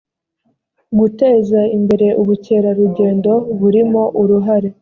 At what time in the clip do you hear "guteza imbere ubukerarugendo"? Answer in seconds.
0.99-3.31